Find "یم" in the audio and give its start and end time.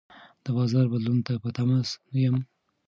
2.23-2.37